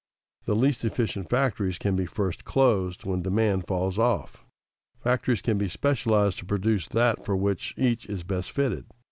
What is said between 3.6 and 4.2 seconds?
falls